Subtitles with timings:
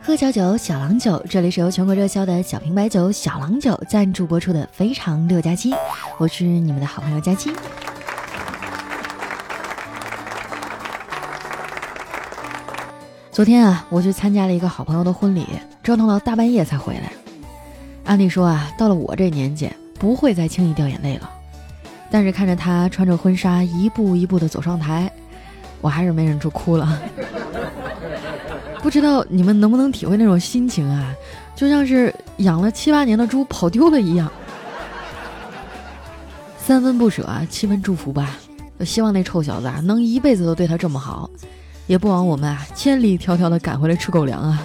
[0.00, 5.70] 喝小酒，小郎酒，这里是由全国热销的小瓶白酒小郎酒赞助播出的《非常六加七》，
[6.16, 7.52] 我是你们的好朋友佳期。
[13.30, 15.46] 昨天啊，我去参加了一个好朋友的婚礼，
[15.82, 17.12] 折腾到大半夜才回来。
[18.04, 21.30] 按理说啊，到了我这年纪，不会再轻易掉眼泪了。
[22.10, 25.12] 但是看着他穿着婚纱一步一步的走上台，
[25.80, 27.00] 我还是没忍住哭了。
[28.82, 31.14] 不知道你们能不能体会那种心情啊？
[31.56, 34.30] 就像是养了七八年的猪跑丢了一样。
[36.58, 38.36] 三分不舍，七分祝福吧。
[38.84, 41.28] 希望那臭小子啊，能一辈子都对他这么好，
[41.88, 44.62] 也不枉我们啊千里迢迢的赶回来吃狗粮啊。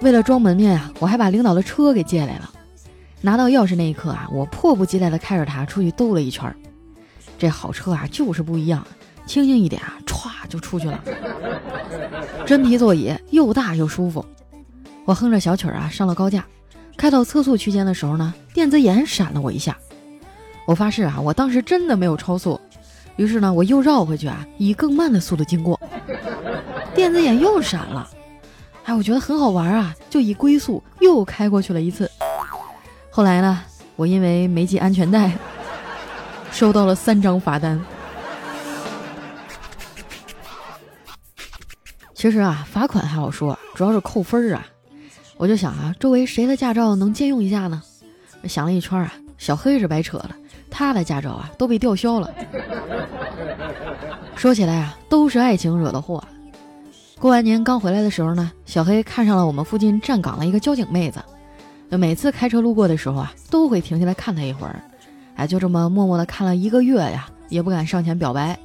[0.00, 2.50] 为了装门面啊，我还把领导的车给借来了。
[3.20, 6.52] 拿到钥匙那一刻啊，我迫不及待地开着它出去兜了一圈。
[7.40, 8.86] 这好车啊，就是不一样，
[9.24, 11.02] 轻轻一点啊，歘就出去了。
[12.44, 14.22] 真皮座椅又大又舒服。
[15.06, 16.44] 我哼着小曲儿啊，上了高架，
[16.98, 19.74] 开到测速区间的时候呢，电子眼闪了我一下。
[20.66, 22.60] 我发誓啊，我当时真的没有超速。
[23.16, 25.80] 于是呢，我又绕回去啊，以更慢的速度经过。
[26.94, 28.06] 电子眼又闪了。
[28.84, 32.10] 哎，我觉得很好玩啊，就以龟速又开过去了一次。
[33.10, 33.62] 后来呢，
[33.96, 35.32] 我因为没系安全带，
[36.52, 37.80] 收到了三张罚单。
[42.14, 44.66] 其实啊，罚款还好说，主要是扣分儿啊。
[45.38, 47.82] 我就想啊，周围谁的驾照能借用一下呢？
[48.44, 50.36] 想了一圈啊，小黑是白扯了，
[50.70, 52.30] 他的驾照啊都被吊销了。
[54.36, 56.22] 说起来啊，都是爱情惹的祸。
[57.18, 61.22] 过完年刚回来的时候呢，小黑看上了我们附近站岗的一个交警妹子，
[61.96, 64.82] 每次开车路过的时候啊，都会停下来看她一会儿。
[65.40, 68.58] 哎，就这么默默的看了一个月呀，也不敢上前表白。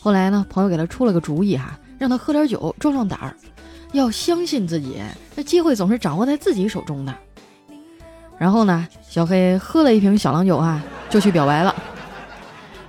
[0.00, 3.36] 后来呢，朋友给他出了个主意哈，让他喝点酒壮壮胆儿，
[3.92, 5.00] 要相信自己，
[5.36, 7.14] 那机会总是掌握在自己手中的。
[8.36, 11.72] 然后呢，小黑喝了一瓶小郎酒啊，就去表白了，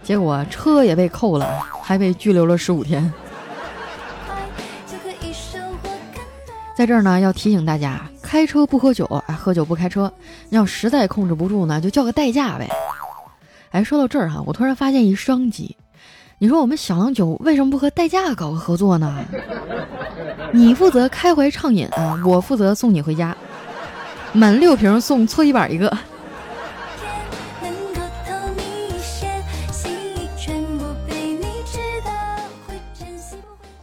[0.02, 3.14] 结果车也被扣了，还被拘留了十五天。
[6.76, 10.12] 在这儿呢，要提醒大家，开车不喝酒，哎，喝酒不开车。
[10.50, 12.68] 要实在控制不住呢，就叫个代驾呗。
[13.74, 15.76] 哎，说到这儿哈，我突然发现一商机。
[16.38, 19.26] 你说我们小郎酒为什么不和代驾搞个合作呢？
[20.52, 23.36] 你负责开怀畅饮啊，我负责送你回家，
[24.32, 25.92] 满六瓶送搓衣板一个。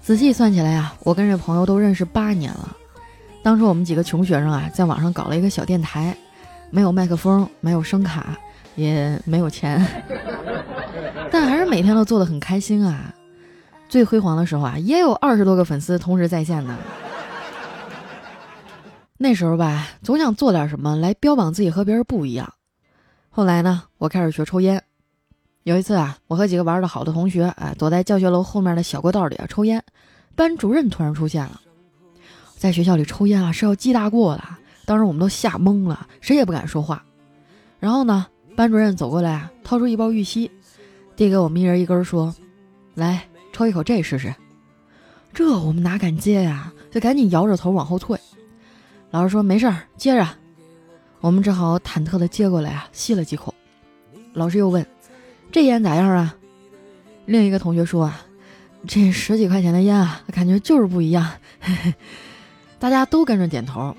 [0.00, 2.76] 仔细算起来呀，我跟这朋友都认识八年了。
[3.42, 6.16] 当初我们几个穷学生啊，在网上搞了一个小电台，
[6.70, 8.38] 没有麦克风，没有声卡，
[8.80, 9.84] 也没有钱，
[11.30, 13.14] 但还是每天都做的很开心啊。
[13.88, 16.76] 最辉煌的时候啊，也有二十多个粉丝同时在线呢。
[19.18, 22.54] 那时候吧，总想做点什么来标榜自己和别人不一样。
[23.28, 24.82] 后来呢，我开始学抽烟。
[25.64, 29.84] 有一次啊，我和几个玩的好的同学啊，躲在教学楼后面的小过道里啊抽烟，
[30.34, 31.60] 班主任突然出现了。
[32.56, 34.44] 在学校里抽烟啊是要记大过的，
[34.86, 37.04] 当时我们都吓懵了，谁也不敢说话。
[37.78, 38.26] 然后呢，
[38.56, 40.50] 班主任走过来啊，掏出一包玉溪，
[41.16, 42.34] 递给我们一人一根，说
[42.94, 44.34] ：“来抽一口这试试。”
[45.32, 48.18] 这我们哪敢接呀，就赶紧摇着头往后退。
[49.10, 50.26] 老师说：“没事儿，接着。”
[51.20, 53.54] 我们只好忐忑的接过来啊，吸了几口。
[54.32, 54.84] 老师又问
[55.52, 56.34] ：“这烟咋样啊？”
[57.26, 58.26] 另一个同学说：“啊，
[58.88, 61.30] 这十几块钱的烟啊，感觉就是不一样。”
[62.80, 63.94] 大家都跟着点头，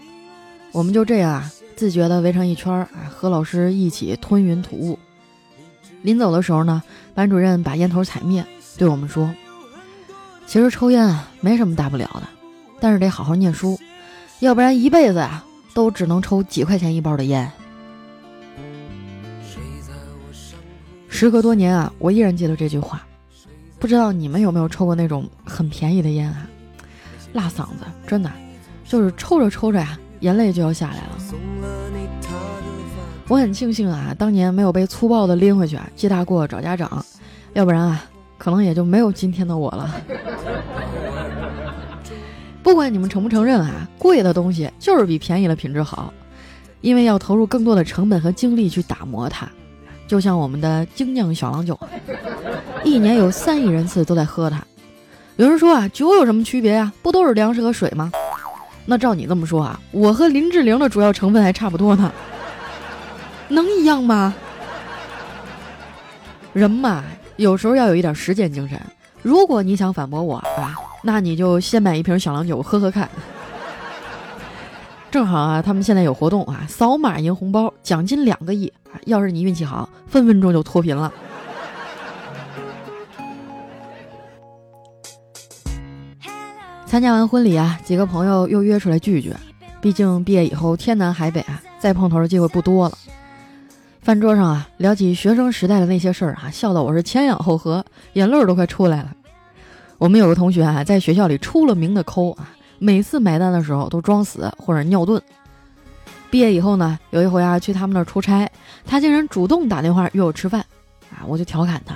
[0.72, 5.00] 我们就这样啊，自觉地围成一圈儿，和老师一起吞云吐雾。
[6.04, 6.82] 临走的时候呢，
[7.14, 8.46] 班主任把烟头踩灭，
[8.78, 9.34] 对我们说
[10.48, 12.24] ：“其实抽烟啊，没什么大不了的，
[12.80, 13.80] 但是得好好念书，
[14.40, 17.52] 要不然一辈子啊，都只能抽几块钱一包的烟。”
[21.08, 23.06] 时隔多年啊，我依然记得这句话。
[23.80, 26.48] 不知道你们有没有抽过那种很便宜的烟啊？
[27.34, 28.32] 辣嗓子，真的。
[28.86, 31.18] 就是抽着抽着呀，眼泪就要下来了。
[33.28, 37.04] 我很庆幸啊，当年没有被粗暴的拎回去啊，记大过找家长，
[37.54, 38.04] 要不然啊，
[38.38, 39.96] 可能也就没有今天的我了。
[42.62, 46.14] 不管你们承不承认啊，贵的东西就是比便宜的品质好，
[46.82, 49.48] 因为要投入更多的成本和精力去打磨它。
[50.08, 51.80] 就像我们的精酿小郎酒，
[52.84, 54.62] 一年有三亿人次都在喝它。
[55.38, 56.92] 有人说啊，酒有什么区别呀？
[57.02, 58.12] 不都是粮食和水吗？
[58.86, 62.12] 那照你这么说啊，我和林志玲的主要成分还差不多呢，
[63.48, 64.34] 能一样吗？
[66.54, 67.04] 人嘛，
[67.38, 68.80] 有时候要有一点实践精神。
[69.22, 73.08] 如果你想反驳我啊，那你就先买一瓶小郎酒喝喝看。
[75.10, 78.72] 正好啊，他们现在有活动啊，扫码赢红包，奖金两个亿！
[79.06, 81.12] 要是你运气好，分分钟就脱贫了。
[86.92, 89.34] 参加完婚礼啊，几个朋友又约出来聚聚。
[89.80, 92.98] 毕竟毕业以后天南海北啊，再碰头的机会不多了。
[94.02, 99.14] 饭桌上啊，聊起学生时代的那些事儿啊，笑得我是前仰后合，眼泪都快出来了。
[100.00, 105.18] 我们有个同学啊，在学校里出了名的抠啊，每次买单的时候都装死或者尿遁。
[106.30, 108.52] 毕业以后呢，有一回啊去他们那儿出差，
[108.86, 110.60] 他竟然主动打电话约我吃饭，
[111.10, 111.96] 啊，我就调侃他，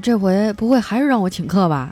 [0.00, 1.90] 这回不会还是让我请客吧？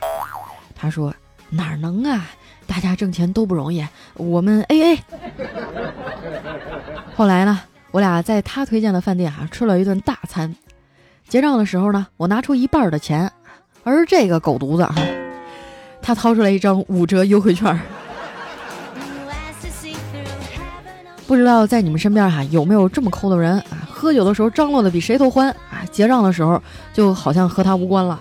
[0.75, 1.13] 他说
[1.55, 2.25] 哪能啊，
[2.67, 3.85] 大家挣钱都不容易，
[4.15, 4.99] 我们 A A。
[7.15, 7.61] 后来呢？
[7.91, 10.55] 我俩在他推荐的饭店啊吃了一顿大餐，
[11.27, 13.31] 结账的时候呢，我拿出一半的钱，
[13.83, 14.95] 而这个狗犊子哈，
[16.01, 17.79] 他掏出来一张五折优惠券。
[21.27, 23.87] 不知道在你们身边哈有没有这么抠的人啊？
[23.91, 26.59] 喝酒的时候张罗的比谁都欢啊，结账的时候
[26.93, 28.19] 就好像和他无关了。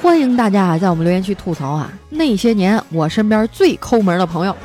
[0.00, 4.56] 欢迎大家啊在我们留言区吐槽啊，那些年我身边最抠门的朋友。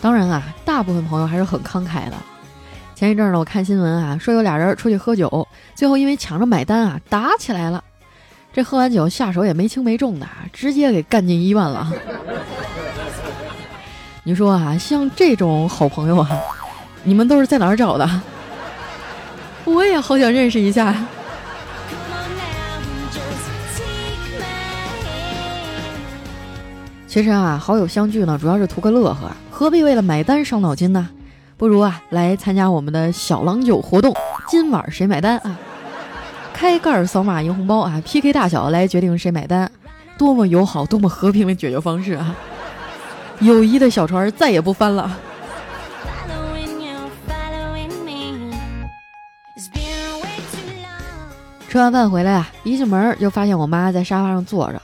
[0.00, 2.16] 当然啊，大部分朋友还是很慷慨的。
[2.94, 7.82] 前一阵呢，我看新闻啊，说有俩人出去喝酒，最后因为抢着买单啊，打起来了。
[8.52, 11.90] 这喝完酒下手也没轻没重的，直接给干进医院了。
[14.22, 16.28] 你说啊，像这种好朋友啊，
[17.04, 18.08] 你们都是在哪儿找的？
[19.68, 20.94] 我也好想认识一下。
[27.06, 29.30] 其实啊，好友相聚呢，主要是图个乐呵。
[29.50, 31.08] 何必为了买单伤脑筋呢？
[31.56, 34.14] 不如啊，来参加我们的小郎酒活动。
[34.48, 35.58] 今晚谁买单啊？
[36.52, 39.70] 开盖扫码赢红包啊！PK 大小来决定谁买单，
[40.16, 42.34] 多么友好，多么和平的解决方式啊！
[43.40, 45.18] 友谊的小船再也不翻了。
[51.68, 54.80] 吃完饭回来啊，一进门就发现我妈在沙发上坐着。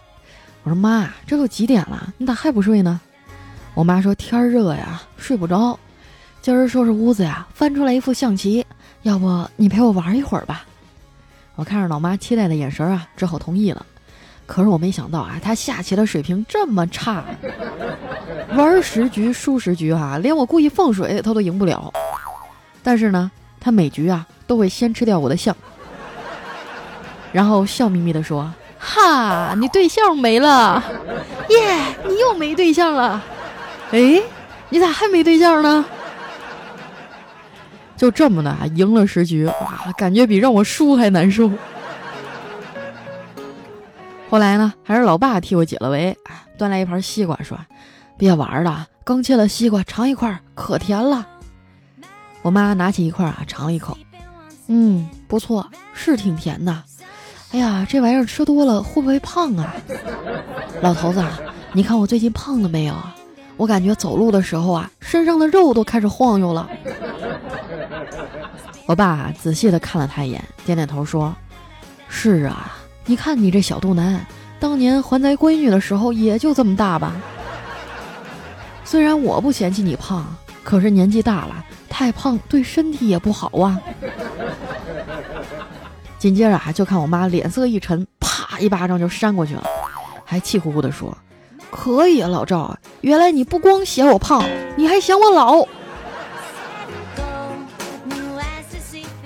[0.64, 3.00] 我说妈，这都几点了，你咋还不睡呢？
[3.72, 5.78] 我妈说天热呀，睡不着。
[6.42, 8.66] 今儿收拾屋子呀，翻出来一副象棋，
[9.00, 10.66] 要不你陪我玩一会儿吧？
[11.54, 13.84] 我看着老妈期待的眼神啊，只好同意了。
[14.44, 17.24] 可是我没想到啊，她下棋的水平这么差，
[18.54, 21.90] 玩十局输十局啊，连我故意放水她都赢不了。
[22.82, 25.56] 但是呢，她每局啊都会先吃掉我的象，
[27.34, 28.48] 然后笑眯眯地说
[28.78, 30.80] ：“哈，你对象没了，
[31.50, 33.20] 耶，你又没对象了。”
[33.90, 34.22] 哎，
[34.68, 35.84] 你咋还没对象呢？
[37.96, 41.50] 就这么的啊，赢了十局，哇，感觉比让我输还难受。
[44.30, 46.16] 后来呢，还是老爸替我解了围，
[46.56, 47.58] 端来一盘西瓜，说
[48.16, 51.26] ：“别玩了，刚切了西瓜，尝一块，可甜了。”
[52.42, 53.98] 我妈拿起一块啊，尝了一口，
[54.68, 56.82] 嗯，不错，是挺甜的。
[57.54, 59.72] 哎呀，这玩意儿吃多了会不会胖啊？
[60.82, 61.24] 老头子，
[61.72, 63.14] 你看我最近胖了没有啊？
[63.56, 66.68] 我感觉走路的时候啊，身上的肉都开始晃悠了。
[68.86, 71.32] 我爸仔细的看了他一眼，点点头说
[72.10, 72.72] ：“是啊，
[73.06, 74.26] 你看你这小肚腩，
[74.58, 77.14] 当年还咱闺女的时候也就这么大吧。
[78.84, 80.26] 虽然我不嫌弃你胖，
[80.64, 83.80] 可是年纪大了，太胖对身体也不好啊。”
[86.24, 89.62] 紧接着啊，就看我妈脸色一沉，啪一巴掌就扇过去了，
[90.24, 91.14] 还气呼呼地说。
[91.70, 94.42] 可以啊，老赵，原来你不光嫌我胖，
[94.74, 95.56] 你还嫌我老。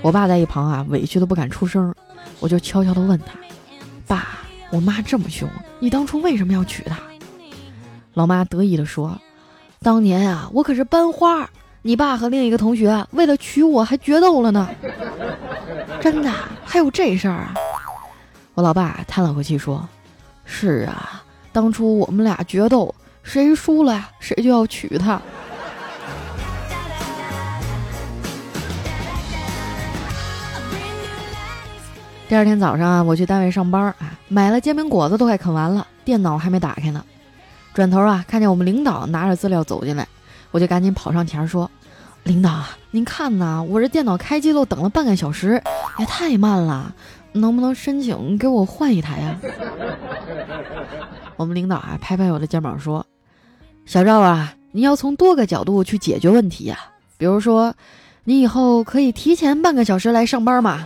[0.03, 1.95] 我爸在一旁啊，委屈的不敢出声，
[2.41, 3.39] 我就悄悄的问他
[4.05, 4.39] ：“爸，
[4.69, 5.47] 我妈这么凶，
[5.79, 6.97] 你当初为什么要娶她？”
[8.13, 9.17] 老妈得意的说
[9.81, 11.49] ：“当年啊，我可是班花，
[11.81, 14.67] 你爸和另一个同学为了娶我还决斗了呢。”
[16.01, 16.31] 真的？
[16.65, 17.53] 还有这事儿啊？
[18.53, 19.87] 我老爸叹了口气说
[20.45, 25.19] ：“是啊。”当初我们俩决斗，谁输了呀，谁就要娶她。
[32.27, 37.03] 第二天早上啊，我去单位上班啊，买了煎饼果子都快啃完了，电脑还没打开呢。
[37.73, 40.07] 转头啊，看见我们领导拿着资料走进来，
[40.51, 41.69] 我就赶紧跑上前说
[42.23, 45.61] ：“领导，您看呐，我这电脑开机都等了半个小时，
[45.97, 46.93] 也太慢了，
[47.31, 49.37] 能不能申请给我换一台呀？”
[51.37, 53.05] 我们领导啊，拍拍我的肩膀说
[53.85, 56.77] ：“小赵啊，你要从多个角度去解决问题呀。
[57.17, 57.73] 比如说，
[58.25, 60.85] 你以后可以提前半个小时来上班吗？”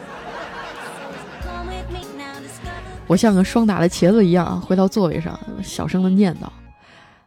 [3.06, 6.48] 我像个霜打的茄子一样回到座位上，小声的念叨：“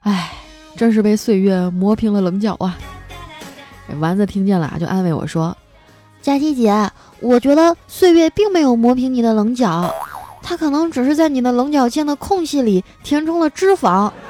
[0.01, 0.33] 哎，
[0.75, 2.79] 真是被岁月磨平了棱角啊！”
[4.01, 5.57] 丸子听见了，就安慰我说
[6.21, 6.91] ：“佳琪姐，
[7.21, 9.91] 我觉得岁月并没有磨平你的棱角，
[10.43, 14.11] 它可能只是在你的棱角间的空隙里填充了脂肪。”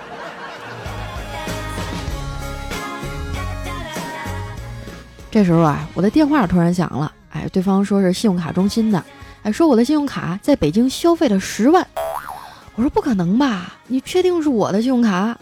[5.32, 7.12] 这时候啊，我的电话突然响了。
[7.32, 9.04] 哎，对方说是信用卡中心的，
[9.42, 11.86] 哎，说我的信用卡在北京消费了十万。
[12.74, 13.74] 我说不可能吧？
[13.86, 15.38] 你确定是我的信用卡？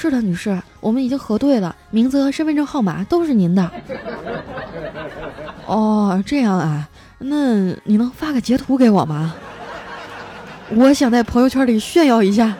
[0.00, 3.68] 是的，女士，我们已经核对了，名字和身份证号码都是您的。
[5.66, 6.88] 哦，这样啊，
[7.18, 9.34] 那你能发个截图给我吗？
[10.70, 12.56] 我想在朋友圈里炫耀一下。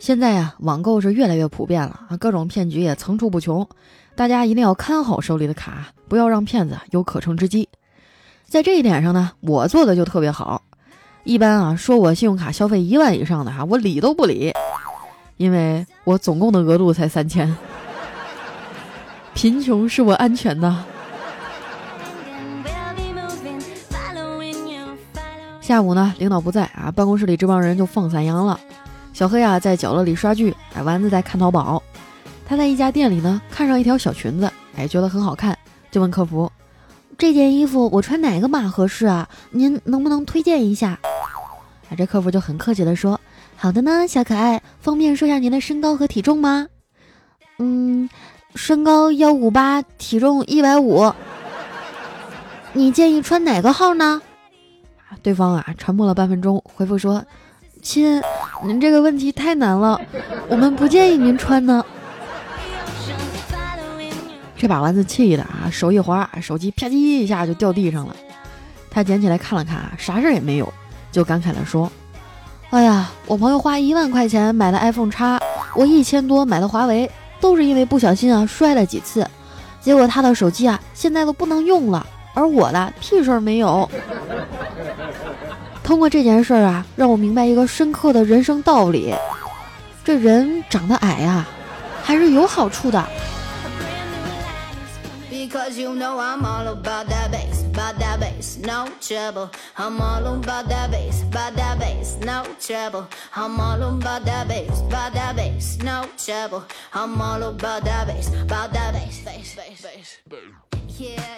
[0.00, 3.68] 现在呀，网购是越来越普遍了啊，各种骗局也层出不穷，
[4.14, 7.68] 大家一定要看好手里的卡，不要让骗子有可乘之机。
[8.48, 10.62] 在这一点上呢，我做的就特别好。
[11.24, 14.52] 一般啊，说我信用卡消费一万以上的哈，我理都不理，
[15.38, 17.56] 因为我总共的额度才三千。
[19.32, 20.84] 贫穷是我安全的。
[25.62, 28.60] 下午呢，领导不在啊，办公室里这帮人就放散羊了。
[29.14, 31.82] 小黑啊，在角落里刷剧，哎，丸子在看淘宝。
[32.46, 35.56] 他在一家店里呢，看上一条小裙子，哎，觉得很好看，
[35.90, 36.52] 就问客服
[37.16, 39.26] ：“这件衣服我穿哪个码合适啊？
[39.52, 40.98] 您能不能推荐一下？”
[41.90, 43.20] 啊，这客服就很客气的说
[43.56, 46.68] ：“好的呢，小可爱，方便说下您的身高和体重吗
[47.58, 48.08] ？”“嗯，
[48.54, 51.12] 身高幺五八，体重一百五。
[52.72, 54.20] ”“你建议穿哪个号呢？”
[55.22, 57.24] 对方啊，沉默了半分钟，回复说。
[57.82, 58.22] 亲，
[58.64, 60.00] 您这个问题太难了，
[60.48, 61.84] 我们不建议您穿呢。
[64.56, 68.16] 这把丸子气的啊，手一滑，手机啪叽一下就掉地上了。
[68.90, 70.72] 他捡起来看了看啊，啥事儿也没有，
[71.14, 71.88] 就感慨地说
[72.70, 75.40] ：“哎呀，我朋友花一万块钱买的 iPhone 叉，
[75.76, 77.08] 我一千多买的华为，
[77.40, 79.24] 都是因为不小心啊摔了几次，
[79.80, 82.04] 结果他的手机啊现在都不能用了，
[82.34, 83.88] 而我的屁事儿没有。”
[85.84, 89.14] 通过这件事儿啊，让我明白一个深刻的人生道理：
[90.04, 91.46] 这人长得矮呀，
[92.02, 93.04] 还是有好处的。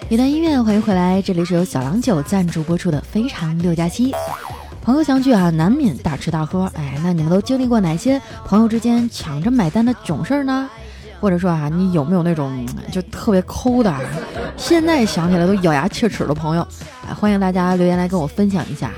[0.09, 4.13] 一段音乐，欢迎回来，这里是由小郎酒赞助播出的《非常六加七》。
[4.83, 6.71] 朋友相聚啊，难免大吃大喝。
[6.75, 10.69] 哎，那你们都经历过哪些朋友之间抢着买单的囧事儿呢？
[11.21, 13.95] 或者说啊，你有没有那种就特别抠的，
[14.57, 16.67] 现在想起来都咬牙切齿的朋友？
[17.09, 18.91] 哎，欢迎大家留言来跟我分享一下。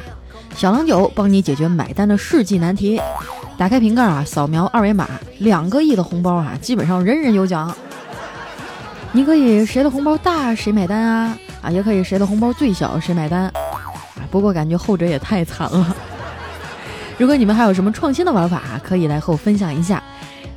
[0.54, 3.00] 小郎酒帮你解决买单的世纪难题。
[3.56, 5.08] 打开瓶盖啊，扫描二维码，
[5.38, 7.74] 两个亿的红包啊，基本上人人有奖。
[9.10, 13.52] 你可以谁的红包大谁买单啊啊，也可以谁的红包最小谁买单啊。
[14.30, 15.96] 不过感觉后者也太惨了。
[17.18, 20.00] 如果你们还有什么创新的玩法，可以来和我分享一下。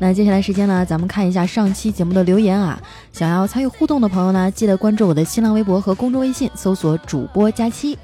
[0.01, 2.81] 那接下来时间呢，咱们看一下上期节目的留言啊。
[3.13, 7.95] 想要参与互动的朋友呢，记得关注我的新浪微博和公众微信，搜索主播佳期。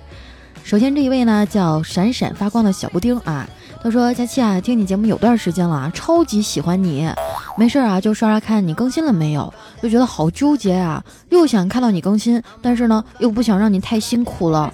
[0.64, 3.50] 首先这一位呢叫闪闪发光的小布丁啊，
[3.82, 7.10] 他说佳期啊，听你节目有段时间了，超级喜欢你。
[7.58, 9.52] 没事啊，就刷刷看你更新了没有，
[9.82, 14.72] 就觉得好纠结啊，又想看到你更新，但是呢，又不想让你太辛苦了。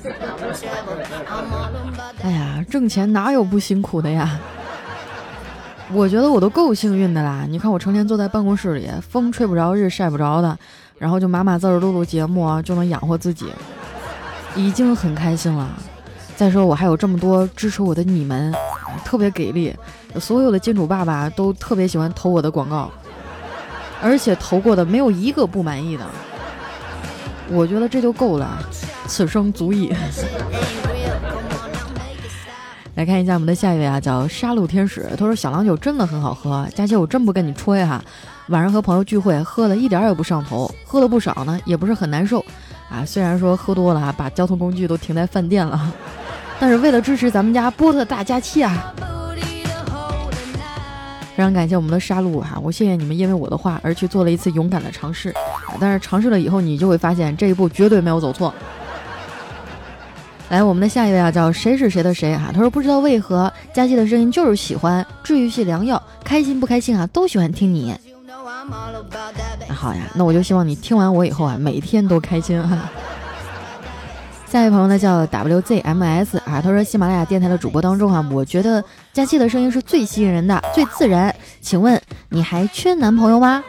[2.21, 4.37] 哎呀，挣钱哪有不辛苦的呀？
[5.91, 7.45] 我觉得我都够幸运的啦。
[7.47, 10.57] 你看我成天坐在办公室里，风吹不着，日晒不着的，
[10.97, 13.47] 然后就码码字儿录录节目啊，就能养活自己，
[14.55, 15.69] 已经很开心了。
[16.35, 18.53] 再说我还有这么多支持我的你们，
[19.05, 19.75] 特别给力。
[20.19, 22.89] 所有的金主爸爸都特别喜欢投我的广告，
[24.01, 26.05] 而且投过的没有一个不满意的。
[27.49, 28.57] 我觉得这就够了，
[29.05, 29.93] 此生足矣。
[32.95, 35.09] 来看一下我们的下一位啊，叫杀戮天使。
[35.17, 37.99] 他说小郎酒真的很好喝，佳琪我真不跟你吹哈。
[38.49, 42.45] 晚上和朋友聚会，喝了一点也不上头，喝了不少呢，也不是很难受
[42.89, 43.03] 啊。
[43.03, 45.91] 虽然说喝多了，把交通工具都停在饭店了，
[46.59, 48.93] 但是为了支持咱们家波特大假期啊。
[51.35, 55.33] 非常感谢我们的杀戮哈，我谢谢你们因为我的话而去做了一次勇敢的尝试，
[55.79, 58.53] 但是尝试了以后你就会发现这一步绝对没有走错。
[60.53, 67.91] 来，我们的下一位啊，叫谁是谁的谁哈，他说不知道为何佳期的声音就是喜欢，治愈系良药，开心不开心啊都喜欢听你。
[69.69, 72.87] 好呀，那我就希望你听完我以后啊，每天都开心哈。
[74.45, 81.35] 下一位朋友呢叫 WZMS 啊，他说喜马拉雅电台的主播当中啊，我觉得佳期的声音是最吸引人的，最自然。
[81.61, 83.63] 请问你还缺男朋友吗？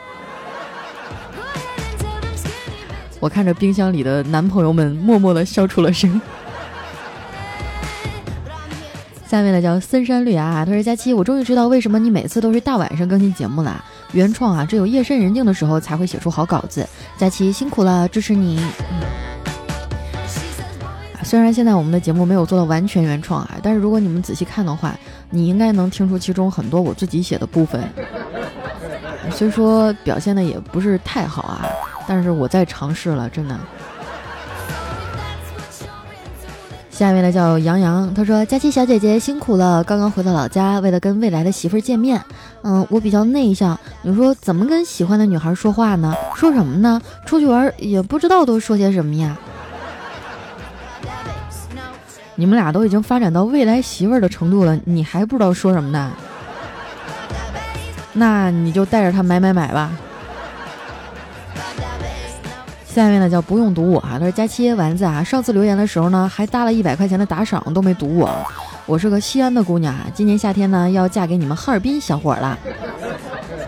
[3.21, 6.21] 我看着冰箱里的男朋友们默默的笑出了声。
[9.35, 16.89] 下面呢叫森山绿芽，他说佳期，我终于知道为什么你每次都是大晚上更新节目了，原创啊，只有夜深人静的时候才会写出好稿子。
[17.19, 18.65] 佳期辛苦了，支持你。
[21.25, 24.97] 虽然现在我们的节目没有做到完全原创啊，但是如果你们仔细看的话，
[25.31, 27.83] 你应该能听出其中很多我自己写的部分。
[29.33, 31.67] 虽说表现的也不是太好啊，
[32.07, 33.59] 但是我在尝试了，真的。
[36.95, 42.23] 下一位呢叫杨洋，他说：“佳期小姐姐辛苦了，刚刚回到老家，为了跟未来的媳妇儿见面。
[42.63, 46.15] 嗯，我比较内向，你说怎么跟喜欢的女孩说话呢？
[46.37, 47.03] 说什么呢？
[47.27, 49.37] 出去玩也不知道都说些什么呀。”
[52.37, 56.13] 你们俩都已经发展到未来媳妇儿的程度了，你还不知道说什么呢？
[58.13, 59.91] 那你就带着他买买买吧。
[62.95, 68.31] 下面呢叫不用读我啊，他说佳期丸子啊，上次留言的时候呢，还搭了一百块钱的打赏，都没读我。
[68.87, 72.57] 我是个西安的姑娘啊，今年夏天呢要嫁给你们哈尔滨小伙了。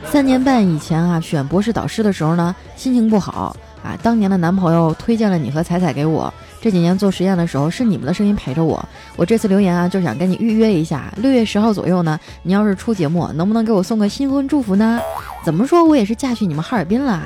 [0.05, 6.33] 三年半以前啊，选博士导师的时候呢，心情不好啊，当年的男朋友推荐了你和彩彩给我。
[6.61, 8.89] 这几年做实验的时候，是你们的声音陪着我。
[9.17, 12.17] 我这次留言啊，就想跟你预约一下，六月十号左右呢。
[12.45, 15.01] 你要是出节目，能不能给我送个新婚祝福呢？
[15.45, 17.21] 怎么说我也是嫁去你们哈尔滨了，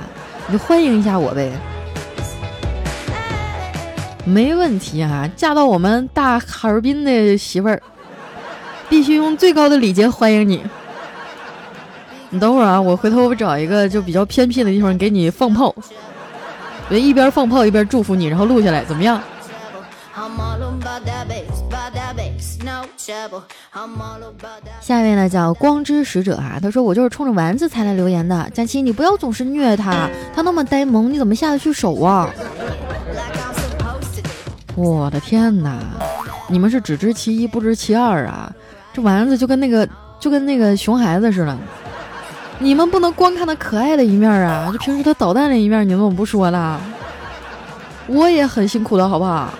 [0.46, 1.52] 你就欢迎一下我呗。
[4.24, 7.82] 没问题啊，嫁到我们大哈尔滨的媳妇儿，
[8.88, 10.62] 必须用最高的礼节欢迎你。
[12.28, 15.74] 你等会儿啊，我回头我找一个就比较偏僻的地方给你放炮。
[16.88, 19.20] 我一边放炮一边祝福你，然后录下来，怎么样？
[24.80, 28.48] 下一位呢叫光之使者啊，他说我就是冲着丸子才来留言的。
[28.52, 32.28] 佳琪，你不要总是虐他，他那么呆萌，你怎么下得去手啊？
[34.80, 35.78] 我的天哪，
[36.48, 38.50] 你们是只知其一不知其二啊！
[38.94, 39.86] 这丸子就跟那个
[40.18, 41.54] 就跟那个熊孩子似的。
[42.58, 44.70] 你们不能光看他可爱的一面啊！
[44.72, 46.80] 就平时他捣蛋的一面，你们怎么不说呢？
[48.06, 49.52] 我也很辛苦的，好不好？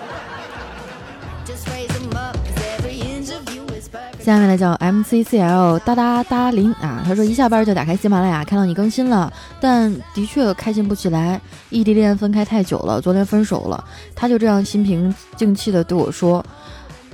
[4.23, 11.41] 下面呢叫 M C C L 哒哒哒林啊，他说一下班就打开喜马拉雅，看到你更新了，但的确开心不起来。
[11.71, 16.45] 异地恋分开太久了，昨天分手了，他就这样心平静气的对我说：“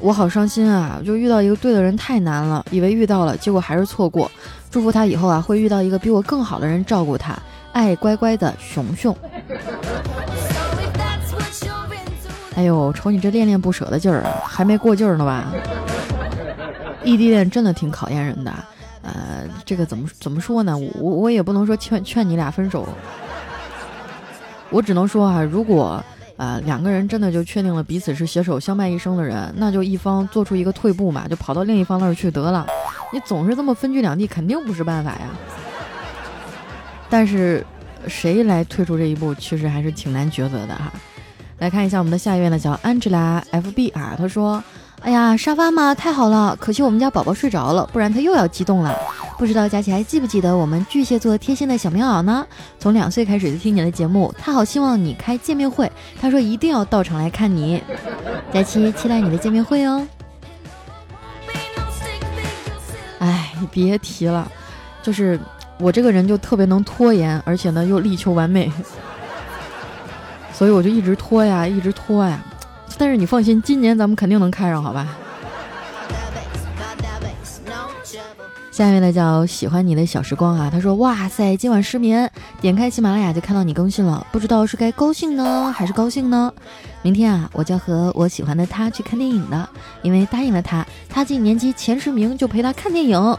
[0.02, 4.30] 我好伤心啊，就遇到一个对的人太难了，以为遇到了，结果还是错过。”
[4.70, 7.38] 祝福他以后啊，会遇到一个比我更好的人照顾他，
[7.72, 9.16] 爱乖乖的熊熊。
[12.56, 15.46] 哎呦，瞅你这恋恋不舍的劲儿啊，还没过劲儿呢吧？
[17.08, 18.54] 异地恋真的挺考验人的，
[19.02, 20.78] 呃，这个怎么怎么说呢？
[20.78, 22.86] 我我也不能说劝劝你俩分手，
[24.70, 26.04] 我只能说啊，如果
[26.36, 32.68] 啊两个人真的就确定了彼此是携手相伴一生的人，那就一方做出一个退步嘛，就跑到另一方那儿去得了。
[33.14, 35.30] 你总是这么分居两地，肯定不是办法呀。
[37.10, 37.66] 但是，
[38.10, 40.92] 谁来退出这一步，确实还是挺难抉择的哈。
[41.60, 44.62] 来看一下我们的下一位呢，叫 Angela FB 啊，他说
[45.02, 48.94] ：“哎呀，沙发嘛，太好了，可惜我们家宝宝睡着了，不然他又要激动了。
[49.38, 52.46] 不知道佳琪还记不记得我们巨蟹座贴心的小棉袄呢？
[52.80, 57.82] 从两岁开始就听你的节目，他好希望你开见面会，他说一定要到场来看你。
[58.52, 60.06] 佳琪期待你的见面会哦。”
[63.20, 64.52] 哎，别提了，
[65.02, 65.40] 就是
[65.80, 68.72] 我这个人就特别能拖延，而且呢又力求完美，
[70.52, 72.44] 所以我就一直拖呀，一直拖呀。
[72.98, 75.08] 但是你放心，今年咱们肯定能开上，好吧？
[78.72, 82.32] 下面呢叫喜欢你的小时光啊，他说哇塞，今晚失眠，
[82.62, 86.54] 点开喜马拉雅就看到你更新了，不知道是该高兴呢还是高兴呢？
[87.02, 89.68] 明天啊，我就要和我喜欢的他去看电影的，
[90.04, 93.38] 因为答应了他，他进年级前十名就陪他看电影。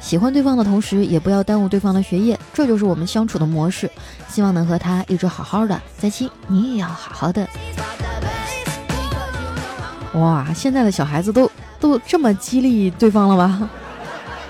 [0.00, 3.90] 喜欢对方的同时，也不要耽误对方的学业，这就是我们相处的模式。
[4.28, 7.48] 希望能和他一直好好的在一起，你也要好好的。
[10.14, 13.70] 哇，现在的小孩子都都这么激励对方了吗？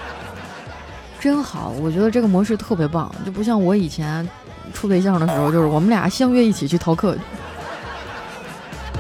[1.21, 4.27] 真好，我觉得这个模式特别棒，就不像我以前
[4.73, 7.15] 处对象的时候，就是我们俩相约一起去逃课。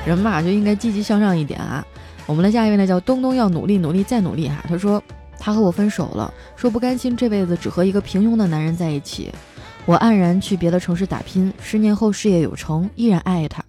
[0.05, 1.85] 人嘛，就应该积极向上一点啊。
[2.27, 4.62] 我们的下一位呢，叫东东，要努力努力再努力哈。
[4.68, 5.03] 他说
[5.38, 9.33] 他和我分手了，说不甘心这辈子只和一个平庸的男人在一起。
[9.87, 13.64] 我黯然去别的城市打拼，十年后事业有成，依然爱他。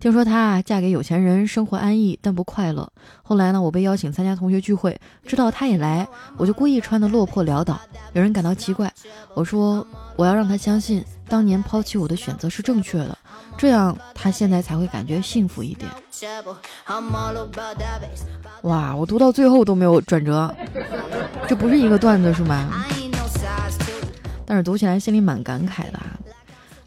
[0.00, 2.90] 听说她嫁给有钱人，生活安逸但不快乐。
[3.22, 6.08] 后来呢，我被邀请参加同学聚会，知道她也来，
[6.38, 7.78] 我就故意穿得落魄潦倒。
[8.14, 8.90] 有人感到奇怪，
[9.34, 9.86] 我说
[10.16, 13.18] 我要让她相信，当年抛弃我的选择是正确的，
[13.58, 15.90] 这样她现在才会感觉幸福一点。
[18.62, 20.52] 哇，我读到最后都没有转折，
[21.46, 22.86] 这不是一个段子是吗？
[24.46, 26.00] 但是读起来心里蛮感慨的。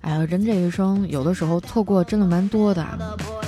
[0.03, 2.85] 哎呀，人这一生有的时候错过真的蛮多的，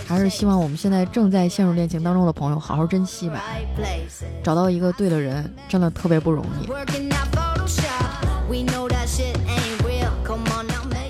[0.08, 3.44] 还是希望我们现在正在陷入恋情当中的朋友好好珍惜吧。
[4.41, 6.68] 找到一个对的人真的特别不容易。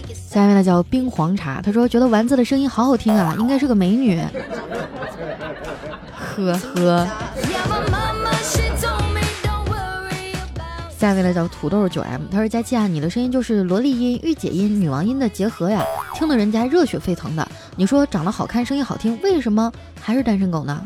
[0.09, 4.19] 下面呢叫冰黄茶，他说觉得丸子的声音好好听啊，应该是个美女。
[6.17, 7.07] 呵呵。
[10.97, 17.45] 下一位呢叫土豆九 M，他说佳期啊，你的声音就是萝莉音、御姐音、女王音的结合呀，听得人家热血沸腾的。
[17.75, 19.69] 你说长得好看，声音好听，为什么
[20.01, 20.81] 还是单身狗呢？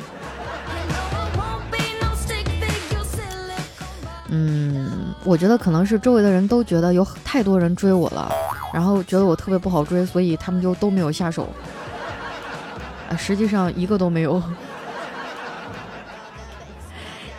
[4.30, 8.32] 嗯，我觉得可能是周围的人都觉得有太多人追我了，
[8.74, 11.48] 然后觉得我特别不好追，所以他们就都没有下手。
[13.10, 14.41] 啊，实际上一个都没有。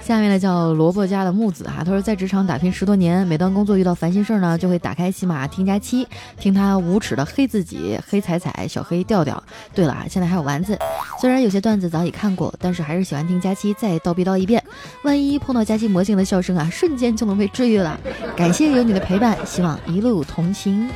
[0.03, 6.07] 下面呢叫萝卜家的木子哈，他说在职场打拼十多年，每当工作遇到烦心事儿呢，就会打开喜马听佳期，
[6.39, 9.41] 听他无耻的黑自己、黑彩彩、小黑调调。
[9.73, 10.77] 对了啊，现在还有丸子，
[11.21, 14.61] 虽然有些段子早已看过，但是还是喜欢听佳期再叨逼叨一遍。
[15.05, 18.01] 万一碰到佳期魔性的笑声啊，瞬间就能被治愈了。
[18.35, 20.91] 感谢有你的陪伴，希望一路同行。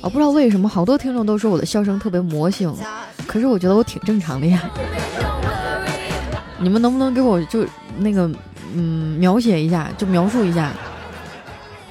[0.00, 2.74] 我不知道为什么好多听众都说我的笑声特别魔性，
[3.26, 4.70] 可是我觉得我挺正常的呀。
[6.60, 7.66] 你们能不能给我就
[7.98, 8.30] 那个
[8.74, 10.70] 嗯描写一下，就描述一下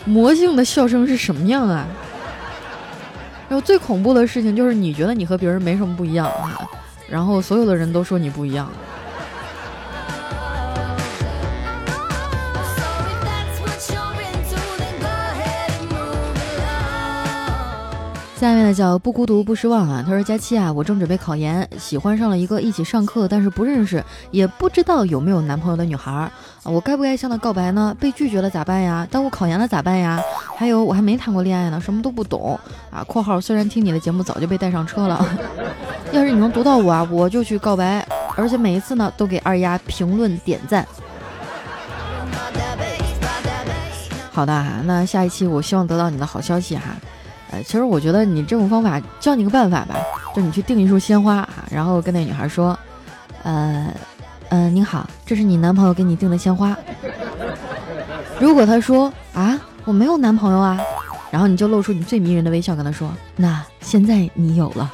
[0.06, 1.86] 魔性的笑声是什么样啊？
[3.50, 6.62] 然后最恐怖的事情就是你觉得你和别人没什么不一样啊，
[7.10, 8.72] 然后所有的人都说你不一样。
[18.40, 26.32] 下面呢叫不孤独不失望啊，他说佳期啊，我正准备考研，喜欢上了一个一起上课但是不认识也不知道有没有男朋友的女孩儿
[26.64, 27.94] 啊，我该不该向她告白呢？
[28.00, 29.06] 被拒绝了咋办呀？
[29.12, 30.22] 耽误考研了咋办呀？
[30.58, 32.58] 还有我还没谈过恋爱呢，什么都不懂
[32.90, 33.04] 啊。
[33.04, 35.28] 括号虽然听你的节目早就被带上车了，
[36.14, 40.88] 要是你能读到我啊，我就去告白，而且每一次呢都给二丫评论点赞。
[44.32, 46.96] 好的，那下一期我希望得到你的好消息哈。
[47.52, 49.96] 呃，其实我觉得你这种方法，教你个办法吧，
[50.36, 52.78] 就你去订一束鲜花啊，然后跟那女孩说，
[53.44, 53.92] 呃，
[54.50, 56.78] 呃，你好，这是你男朋友给你订的鲜花。
[58.40, 60.80] 如果他说啊，我没有男朋友啊，
[61.32, 64.92] 然后你就露出你最迷人的微笑跟他说，那现在你有了。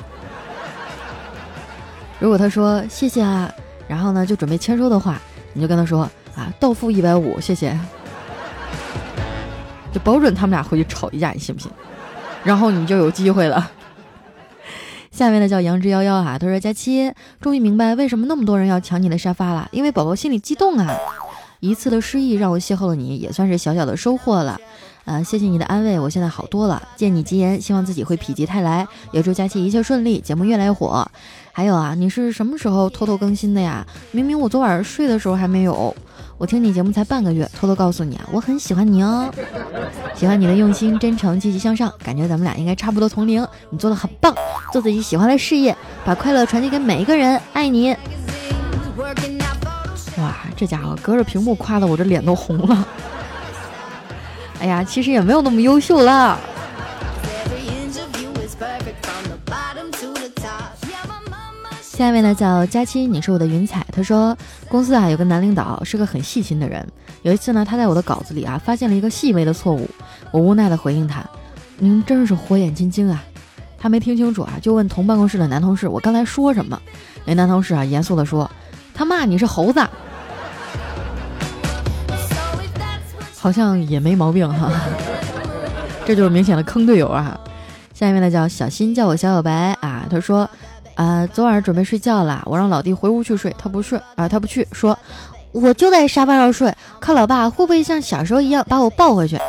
[2.20, 3.52] 如果他说谢谢啊，
[3.88, 5.20] 然后呢就准备签收的话，
[5.52, 7.78] 你就跟他说啊，到付一百五，谢谢。
[9.92, 11.70] 就保准他们俩回去吵一架，你信不信？
[12.46, 13.72] 然后你就有机会了。
[15.12, 20.96] 下面呢叫杨之夭夭哈，他说佳期终于明白为什么那么多人要抢你的沙发了，因为宝宝心里激动啊。
[21.62, 24.60] 一次的失忆让我邂逅了你，也算是小小的收获了。
[25.06, 26.82] 啊，谢谢你的安慰，我现在好多了。
[26.96, 31.08] 借你吉言，希望自己会否极泰来，也祝佳期一切顺利，节目越来越火。
[31.52, 33.86] 还有啊，你是什么时候偷偷更新的呀？
[34.12, 35.96] 明明我昨晚睡的时候还没有。
[36.38, 39.32] 我听你节目才半个月，偷偷告诉你啊，我很喜欢你哦，
[40.16, 43.46] 喜欢你的用心、真诚、积极向上，感觉咱们俩应该差不多同龄。
[43.70, 44.34] 你做的很棒，
[44.72, 45.76] 做自己喜欢的事业，
[46.06, 47.92] 把快乐传递给每一个人，爱你。
[50.18, 52.88] 哇，这家伙隔着屏幕夸的我这脸都红了。
[54.62, 56.40] 哎呀，其实也没有那么优秀了。
[61.82, 63.86] 下一位呢叫佳期，你是我的云彩。
[63.92, 66.86] 他说公司啊有个男领导是个很细心的人。
[67.26, 69.90] 有一次呢，他在我的稿子里啊发现了一个细微的错误，
[70.30, 71.26] 我无奈的回应他
[71.80, 73.24] ：“您真是火眼金睛啊！”
[73.80, 76.80] 他没听清楚啊，就问同办公室的男同事：“我刚才说什么？”
[77.26, 78.48] 那男同事啊严肃的说
[78.94, 79.82] ：“他骂你是猴子。”
[83.36, 84.72] 好像也没毛病哈，
[86.06, 87.36] 这就是明显的坑队友啊。
[87.96, 90.06] 下一位呢叫小新，叫我小小白啊。
[90.12, 90.48] 他说。
[90.96, 94.98] 啊，昨晚准备睡觉了，我让老弟回屋去睡，他不睡啊，他不去，说
[95.56, 99.40] 我就在沙发上睡，看老爸会不会像小时候一样把我抱回去。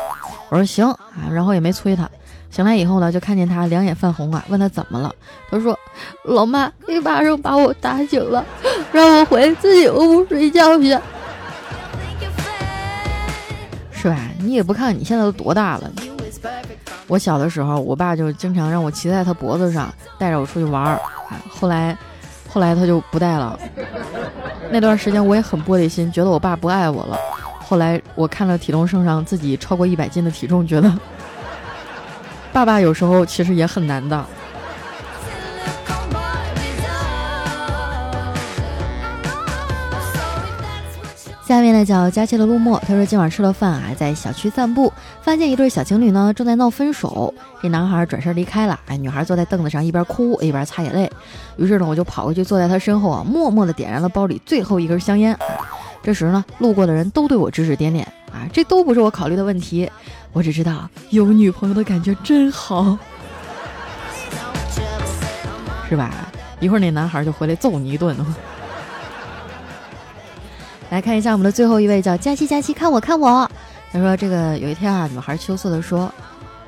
[0.49, 2.09] 我说行啊，然后也没催他。
[2.49, 5.13] 醒来以后呢，就看见他两眼泛红啊，问他怎么了，
[5.51, 5.77] 他说
[6.23, 8.45] 老妈一巴掌把我打醒了，
[8.93, 10.97] 让我回自己屋睡觉去。
[13.91, 14.17] 是吧？
[14.39, 15.91] 你也不看你现在都多大了，
[17.07, 20.97] 我小的时候，我爸就经常让我骑在他脖子上，带着我出去玩儿。
[21.49, 21.97] 后来，
[22.57, 23.55] 后来他就不带了。
[24.71, 27.15] 那段时间我也很玻璃心，觉得我爸不爱我了。
[27.59, 30.91] 后来我看了体重秤上自己超过一百斤的体重，觉得
[32.51, 34.25] 爸爸有时候其实也很难的。
[41.47, 47.33] 下面呢叫佳期的陆墨，他说今晚吃了饭啊，在小区散步，发现一对小情侣呢正在闹分手。
[47.61, 51.09] 这男孩转身离开了，哎，女孩坐在凳子上一边哭一边擦眼泪。
[51.55, 55.39] 于是呢，我就跑过去坐在他身后啊，默默的点燃了包里最后一根香烟。
[56.03, 59.89] 这时呢，路过的人都对我指指点点啊，这都不是我考虑的问题，
[60.33, 62.97] 我只知道有女朋友的感觉真好，
[65.87, 66.13] 是吧？
[66.59, 68.13] 一会儿那男孩就回来揍你一顿。
[70.89, 73.49] 来看一下我们的最后一位，叫佳期佳期，看我看我。
[73.91, 76.11] 他说：“这个有一天啊，女孩羞涩的说，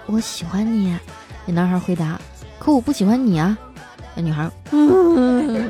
[0.06, 0.98] 我喜欢你。”
[1.46, 2.20] 那男孩回答
[2.60, 3.58] ：“可我不喜欢你啊。”
[4.16, 5.70] 那女孩嗯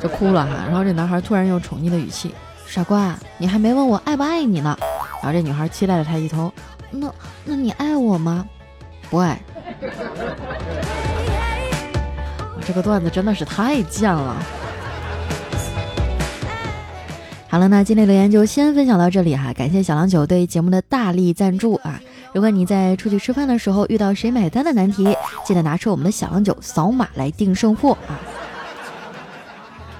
[0.00, 0.64] 就哭了哈。
[0.68, 2.34] 然后这男孩突然用宠溺的语气
[2.66, 4.76] ：“傻瓜，你还没问我爱不爱你呢。”
[5.22, 6.52] 然后这女孩期待的抬起头
[6.90, 7.12] ：“那
[7.44, 8.44] 那你爱我吗？
[9.10, 9.40] 不爱。”
[12.64, 14.36] 这个段子真的是太贱了。
[17.52, 22.00] 好了，那今天留言就先分享到这里哈，感谢小郎酒对节目的大力赞助啊！
[22.32, 28.16] 如果你在出去吃饭的时候遇到谁买单的难题，记得拿出我们的小郎酒扫码来定胜负啊！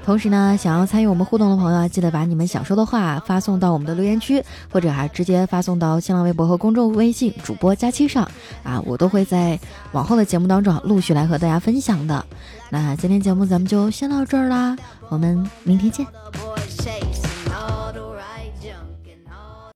[0.02, 8.26] 同时呢，想要参与我们互动的朋友啊，记得把你们想说的话发送到我们的留言区，或者哈直接发送到新浪微博和公众微信主播佳期上
[8.62, 9.60] 啊，我都会在
[9.92, 12.24] 往后的节目当中陆续来和大家分享的。
[12.70, 14.74] 那今天节目咱们就先到这儿啦，
[15.10, 16.06] 我们明天见。